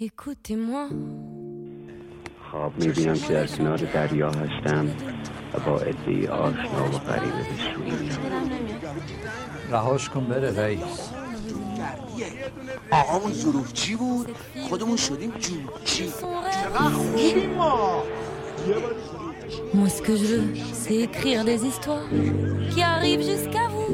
Écoutez-moi. 0.00 0.88
خواب 2.50 2.78
میبینم 2.78 3.14
که 3.14 3.32
در 3.32 3.46
کنار 3.46 3.76
دریا 3.76 4.30
هستم 4.30 4.88
و 5.54 5.60
با 5.60 5.80
ادهی 5.80 6.26
آشنا 6.26 6.84
و 6.84 6.98
غریبه 6.98 7.36
به 7.36 7.56
سوی 7.74 8.10
رهاش 9.70 10.08
کن 10.08 10.24
بره 10.24 10.60
رئیس 10.60 11.10
آقامون 12.90 13.32
ظروفچی 13.32 13.96
بود 13.96 14.36
خودمون 14.68 14.96
شدیم 14.96 15.30
جوچی 15.30 16.12
Moi, 19.74 19.88
ce 19.88 20.02
que 20.02 20.14
je 20.16 20.26
veux, 20.32 20.48
c'est 20.72 20.98
écrire 21.08 21.44
des 21.44 21.60
histoires 21.70 22.08
qui 22.72 22.82
arrivent 22.82 23.26
jusqu'à 23.32 23.66
vous. 23.74 23.90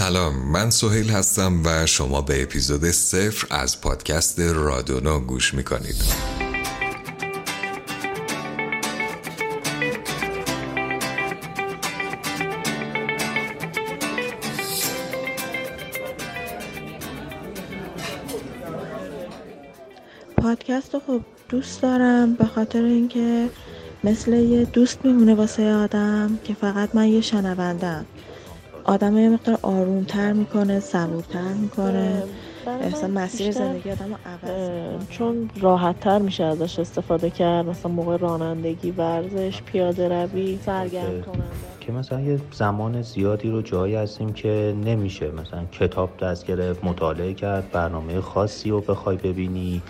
سلام 0.00 0.34
من 0.52 0.70
سهیل 0.70 1.10
هستم 1.10 1.62
و 1.64 1.86
شما 1.86 2.20
به 2.20 2.42
اپیزود 2.42 2.84
صفر 2.84 3.46
از 3.50 3.80
پادکست 3.80 4.40
رادونا 4.40 5.18
گوش 5.18 5.54
می‌کنید. 5.54 5.96
پادکست 20.36 20.94
رو 20.94 21.00
خب 21.06 21.20
دوست 21.48 21.82
دارم 21.82 22.34
به 22.34 22.44
خاطر 22.44 22.82
اینکه 22.82 23.48
مثل 24.04 24.32
یه 24.32 24.64
دوست 24.64 25.04
میمونه 25.04 25.34
واسه 25.34 25.72
آدم 25.72 26.38
که 26.44 26.54
فقط 26.54 26.94
من 26.94 27.08
یه 27.08 27.20
شنوندم 27.20 28.06
آدم 28.84 29.18
یه 29.18 29.28
مقدار 29.28 29.58
آرومتر 29.62 30.32
می‌کنه 30.32 30.80
صبورتر 30.80 31.52
می‌کنه. 31.52 32.22
احسا 32.80 33.06
مسیر 33.06 33.50
زندگی 33.50 33.90
آدم 33.90 34.08
رو 34.08 34.16
عوض 34.26 34.70
می‌کنه. 34.70 35.06
چون 35.10 35.50
راحت 35.60 36.00
تر 36.00 36.18
میشه 36.18 36.44
ازش 36.44 36.78
استفاده 36.78 37.30
کرد 37.30 37.66
مثلا 37.66 37.92
موقع 37.92 38.16
رانندگی 38.16 38.90
ورزش 38.90 39.62
پیاده 39.62 40.08
روی 40.08 40.58
سرگرم 40.66 41.22
کننده. 41.22 41.42
که 41.80 41.92
مثلا 41.92 42.20
یه 42.20 42.40
زمان 42.52 43.02
زیادی 43.02 43.50
رو 43.50 43.62
جایی 43.62 43.94
هستیم 43.94 44.32
که 44.32 44.74
نمیشه 44.84 45.30
مثلا 45.30 45.64
کتاب 45.72 46.10
دست 46.22 46.46
گرفت 46.46 46.84
مطالعه 46.84 47.34
کرد 47.34 47.70
برنامه 47.70 48.20
خاصی 48.20 48.70
رو 48.70 48.80
بخوای 48.80 49.16
ببینی. 49.16 49.82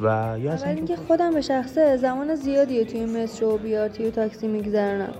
و 0.00 0.38
یا 0.38 0.52
اصلا 0.52 0.68
اول 0.68 0.76
اینکه 0.76 0.96
خودم 0.96 1.34
به 1.34 1.40
شخصه 1.40 1.96
زمان 1.96 2.34
زیادی 2.34 2.84
توی 2.84 3.04
مترو 3.04 3.54
و 3.54 3.58
بیارتی 3.58 4.04
و 4.04 4.10
تاکسی 4.10 4.48
میگذرونم 4.48 5.14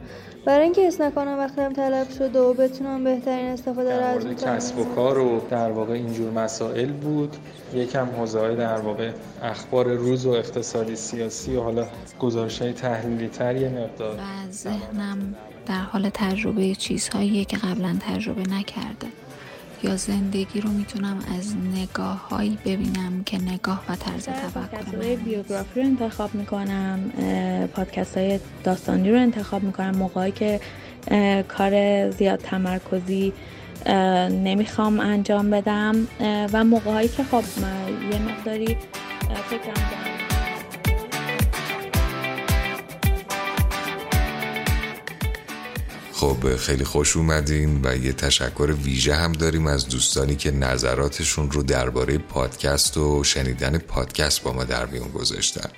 برای 0.44 0.64
اینکه 0.64 0.86
حس 0.86 1.00
نکنم 1.00 1.38
وقتم 1.38 1.72
تلف 1.72 2.14
شده 2.18 2.40
و 2.40 2.54
بتونم 2.54 3.04
بهترین 3.04 3.46
استفاده 3.46 3.96
رو 3.96 4.04
از 4.04 4.44
کسب 4.44 4.78
و 4.78 4.84
کار 4.84 5.18
و 5.18 5.40
در 5.50 5.70
واقع 5.70 5.92
اینجور 5.92 6.30
مسائل 6.30 6.92
بود. 6.92 7.36
یکم 7.74 8.06
حوزه 8.06 8.54
در 8.54 8.80
واقع 8.80 9.10
اخبار 9.42 9.92
روز 9.92 10.26
و 10.26 10.30
اقتصادی 10.30 10.96
سیاسی 10.96 11.56
و 11.56 11.62
حالا 11.62 11.86
گزارش 12.20 12.62
های 12.62 12.72
تحلیلی 12.72 13.28
تر 13.28 13.56
یه 13.56 13.68
مقدار. 13.68 14.14
و 14.14 14.52
ذهنم 14.52 15.34
در 15.66 15.80
حال 15.80 16.10
تجربه 16.14 16.74
چیزهاییه 16.74 17.44
که 17.44 17.56
قبلا 17.56 17.96
تجربه 18.00 18.42
نکرده. 18.42 19.06
یا 19.82 19.96
زندگی 19.96 20.60
رو 20.60 20.70
می‌تونم 20.70 21.18
از 21.38 21.56
نگاه 21.74 22.28
هایی 22.28 22.58
ببینم 22.64 23.22
که 23.26 23.38
نگاه 23.38 23.84
و 23.88 23.96
طرز 23.96 24.24
تفکر 24.24 24.96
من 24.96 25.14
بیوگرافی 25.14 25.80
رو 25.80 25.86
انتخاب 25.86 26.34
می‌کنم 26.34 27.12
پادکست 27.74 28.18
های 28.18 28.40
داستانی 28.64 29.10
رو 29.10 29.18
انتخاب 29.18 29.62
می‌کنم. 29.62 29.96
موقعی 29.96 30.32
که 30.32 30.60
کار 31.48 32.10
زیاد 32.10 32.38
تمرکزی 32.38 33.32
نمی‌خوام 34.30 35.00
انجام 35.00 35.50
بدم 35.50 36.06
و 36.52 36.64
موقعهایی 36.64 37.08
که 37.08 37.24
خب 37.24 37.44
یه 38.12 38.18
مقداری 38.22 38.76
فکرم 39.50 39.74
دارم 39.74 40.19
خب 46.20 46.56
خیلی 46.56 46.84
خوش 46.84 47.16
اومدین 47.16 47.80
و 47.84 47.96
یه 47.96 48.12
تشکر 48.12 48.74
ویژه 48.84 49.14
هم 49.14 49.32
داریم 49.32 49.66
از 49.66 49.88
دوستانی 49.88 50.36
که 50.36 50.50
نظراتشون 50.50 51.50
رو 51.50 51.62
درباره 51.62 52.18
پادکست 52.18 52.96
و 52.96 53.24
شنیدن 53.24 53.78
پادکست 53.78 54.42
با 54.42 54.52
ما 54.52 54.64
در 54.64 54.86
میون 54.86 55.08
گذاشتن. 55.08 55.70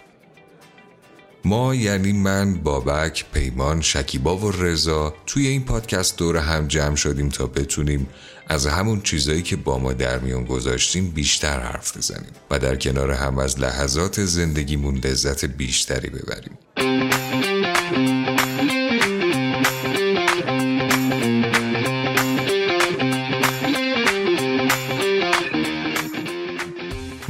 ما 1.44 1.74
یعنی 1.74 2.12
من 2.12 2.54
بابک 2.54 3.24
پیمان 3.32 3.80
شکیبا 3.80 4.36
و 4.36 4.50
رضا 4.50 5.14
توی 5.26 5.46
این 5.46 5.64
پادکست 5.64 6.18
دور 6.18 6.36
هم 6.36 6.68
جمع 6.68 6.96
شدیم 6.96 7.28
تا 7.28 7.46
بتونیم 7.46 8.08
از 8.48 8.66
همون 8.66 9.00
چیزایی 9.00 9.42
که 9.42 9.56
با 9.56 9.78
ما 9.78 9.92
در 9.92 10.18
میون 10.18 10.44
گذاشتیم 10.44 11.10
بیشتر 11.10 11.60
حرف 11.60 11.96
بزنیم 11.96 12.32
و 12.50 12.58
در 12.58 12.76
کنار 12.76 13.10
هم 13.10 13.38
از 13.38 13.60
لحظات 13.60 14.24
زندگیمون 14.24 14.96
لذت 14.96 15.44
بیشتری 15.44 16.10
ببریم. 16.10 16.58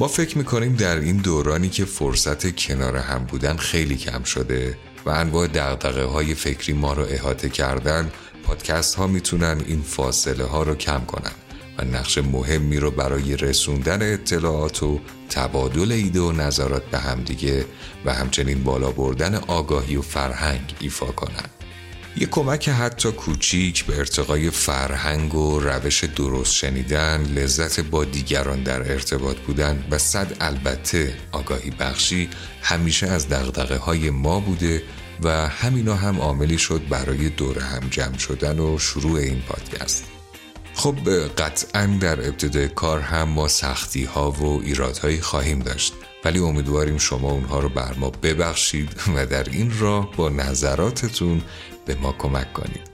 ما 0.02 0.08
فکر 0.08 0.38
می‌کنیم 0.38 0.74
در 0.74 0.96
این 0.96 1.16
دورانی 1.16 1.68
که 1.68 1.84
فرصت 1.84 2.56
کنار 2.56 2.96
هم 2.96 3.24
بودن 3.24 3.56
خیلی 3.56 3.96
کم 3.96 4.22
شده 4.22 4.78
و 5.06 5.10
انواع 5.10 5.46
دقدقه 5.46 6.04
های 6.04 6.34
فکری 6.34 6.72
ما 6.72 6.92
رو 6.92 7.06
احاطه 7.08 7.48
کردن 7.48 8.12
پادکست 8.44 8.94
ها 8.94 9.06
می‌تونن 9.06 9.62
این 9.66 9.82
فاصله 9.82 10.44
ها 10.44 10.62
رو 10.62 10.74
کم 10.74 11.04
کنن 11.04 11.32
و 11.78 11.84
نقش 11.84 12.18
مهمی 12.18 12.76
رو 12.76 12.90
برای 12.90 13.36
رسوندن 13.36 14.12
اطلاعات 14.12 14.82
و 14.82 15.00
تبادل 15.30 15.92
ایده 15.92 16.20
و 16.20 16.32
نظرات 16.32 16.84
به 16.84 16.98
همدیگه 16.98 17.64
و 18.04 18.14
همچنین 18.14 18.62
بالا 18.62 18.90
بردن 18.90 19.34
آگاهی 19.34 19.96
و 19.96 20.02
فرهنگ 20.02 20.74
ایفا 20.80 21.06
کنن. 21.06 21.51
یه 22.16 22.26
کمک 22.26 22.68
حتی 22.68 23.12
کوچیک 23.12 23.84
به 23.84 23.98
ارتقای 23.98 24.50
فرهنگ 24.50 25.34
و 25.34 25.60
روش 25.60 26.04
درست 26.04 26.54
شنیدن 26.54 27.22
لذت 27.22 27.80
با 27.80 28.04
دیگران 28.04 28.62
در 28.62 28.92
ارتباط 28.92 29.36
بودن 29.36 29.84
و 29.90 29.98
صد 29.98 30.36
البته 30.40 31.14
آگاهی 31.32 31.70
بخشی 31.70 32.28
همیشه 32.62 33.06
از 33.06 33.28
دغدغه 33.28 33.76
های 33.76 34.10
ما 34.10 34.40
بوده 34.40 34.82
و 35.22 35.48
همینا 35.48 35.94
هم 35.94 36.20
عاملی 36.20 36.58
شد 36.58 36.82
برای 36.88 37.28
دور 37.28 37.58
هم 37.58 37.88
جمع 37.90 38.18
شدن 38.18 38.58
و 38.58 38.78
شروع 38.78 39.18
این 39.18 39.40
پادکست. 39.40 40.04
خب 40.74 40.96
قطعا 41.38 41.98
در 42.00 42.28
ابتدای 42.28 42.68
کار 42.68 43.00
هم 43.00 43.28
ما 43.28 43.48
سختی 43.48 44.04
ها 44.04 44.30
و 44.30 44.60
ایرادهایی 44.62 45.20
خواهیم 45.20 45.58
داشت 45.58 45.92
ولی 46.24 46.38
امیدواریم 46.38 46.98
شما 46.98 47.30
اونها 47.30 47.60
رو 47.60 47.68
بر 47.68 47.94
ما 47.94 48.10
ببخشید 48.10 48.96
و 49.16 49.26
در 49.26 49.44
این 49.44 49.72
راه 49.78 50.10
با 50.16 50.28
نظراتتون 50.28 51.42
به 51.86 51.94
ما 51.94 52.12
کمک 52.12 52.52
کنید. 52.52 52.92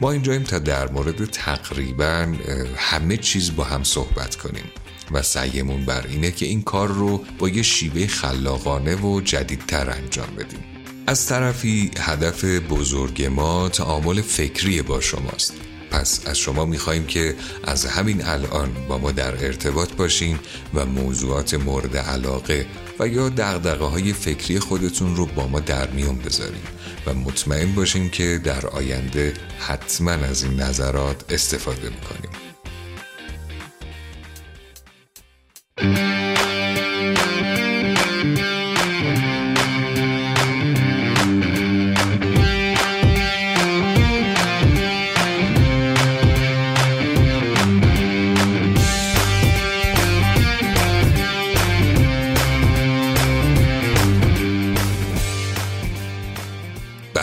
ما 0.00 0.12
اینجاییم 0.12 0.42
تا 0.42 0.58
در 0.58 0.88
مورد 0.88 1.24
تقریبا 1.24 2.34
همه 2.76 3.16
چیز 3.16 3.56
با 3.56 3.64
هم 3.64 3.84
صحبت 3.84 4.36
کنیم. 4.36 4.64
و 5.10 5.22
سعیمون 5.22 5.84
بر 5.84 6.06
اینه 6.06 6.30
که 6.30 6.46
این 6.46 6.62
کار 6.62 6.88
رو 6.88 7.24
با 7.38 7.48
یه 7.48 7.62
شیوه 7.62 8.06
خلاقانه 8.06 8.94
و 8.94 9.20
جدیدتر 9.20 9.90
انجام 9.90 10.28
بدیم. 10.38 10.64
از 11.06 11.26
طرفی 11.26 11.90
هدف 11.98 12.44
بزرگ 12.44 13.24
ما 13.24 13.68
تعامل 13.68 14.20
فکری 14.20 14.82
با 14.82 15.00
شماست. 15.00 15.54
پس 15.94 16.20
از 16.26 16.38
شما 16.38 16.64
میخواییم 16.64 17.06
که 17.06 17.34
از 17.64 17.86
همین 17.86 18.24
الان 18.24 18.70
با 18.88 18.98
ما 18.98 19.12
در 19.12 19.44
ارتباط 19.44 19.92
باشین 19.92 20.38
و 20.74 20.86
موضوعات 20.86 21.54
مورد 21.54 21.96
علاقه 21.96 22.66
و 22.98 23.08
یا 23.08 23.28
دقدقه 23.28 23.84
های 23.84 24.12
فکری 24.12 24.58
خودتون 24.58 25.16
رو 25.16 25.26
با 25.26 25.46
ما 25.46 25.60
در 25.60 25.90
میون 25.90 26.18
بذارین 26.18 26.62
و 27.06 27.14
مطمئن 27.14 27.74
باشین 27.74 28.10
که 28.10 28.40
در 28.44 28.66
آینده 28.66 29.34
حتما 29.58 30.10
از 30.10 30.42
این 30.42 30.60
نظرات 30.60 31.32
استفاده 31.32 31.90
می‌کنیم. 31.90 32.43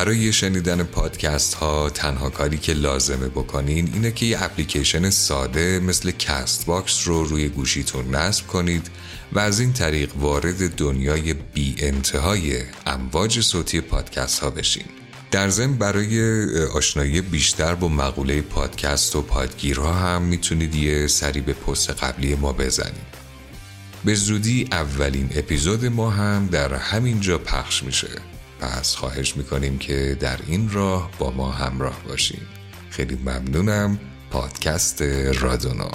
برای 0.02 0.34
شنیدن 0.34 0.84
پادکست 0.84 1.54
ها 1.54 1.90
تنها 1.90 2.30
کاری 2.30 2.58
که 2.58 2.74
لازمه 2.74 3.28
بکنین 3.28 3.90
اینه 3.94 4.12
که 4.12 4.26
یه 4.26 4.44
اپلیکیشن 4.44 5.10
ساده 5.10 5.80
مثل 5.80 6.12
Castbox 6.12 7.08
رو 7.08 7.24
روی 7.24 7.50
گوشیتون 7.50 8.16
نصب 8.16 8.48
کنید 8.48 8.90
و 9.34 9.40
از 9.40 9.60
این 9.60 9.74
طریق 9.74 10.16
وارد 10.16 10.76
دنیای 10.76 11.34
بی 11.34 11.76
انتهای 11.80 12.64
امواج 12.86 13.42
صوتی 13.42 13.82
پادکست 13.82 14.40
ها 14.40 14.50
بشین. 14.50 14.86
در 15.32 15.50
ضمن 15.50 15.74
برای 15.74 16.46
آشنایی 16.66 17.22
بیشتر 17.22 17.76
با 17.76 17.88
مقوله 17.88 18.42
پادکست 18.42 19.16
و 19.16 19.22
پادگیرها 19.22 19.94
هم 19.94 20.22
می‌تونید 20.22 20.76
یه 20.76 21.08
سری 21.08 21.42
به 21.42 21.54
پست 21.54 21.90
قبلی 21.90 22.36
ما 22.36 22.54
بزنید. 22.54 23.12
به 24.06 24.14
زودی 24.14 24.68
اولین 24.72 25.30
اپیزود 25.36 25.86
ما 25.86 26.10
هم 26.10 26.48
در 26.52 26.74
همین 26.74 27.20
جا 27.20 27.38
پخش 27.38 27.84
میشه. 27.84 28.31
پس 28.62 28.96
خواهش 28.96 29.38
می‌کنیم 29.38 29.78
که 29.78 30.18
در 30.20 30.40
این 30.48 30.72
راه 30.72 31.12
با 31.20 31.32
ما 31.32 31.52
همراه 31.52 32.04
باشیم 32.08 32.42
خیلی 32.90 33.16
ممنونم. 33.16 34.00
پادکست 34.32 35.02
رادونا 35.42 35.92